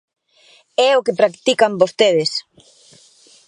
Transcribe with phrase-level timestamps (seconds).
[0.89, 2.31] É o que practican vostedes.